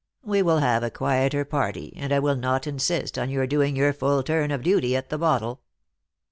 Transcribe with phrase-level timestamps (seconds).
[0.23, 3.93] We will have a quieter party, and I will not insist on your doing your
[3.93, 5.61] full turn of duty at the bottle."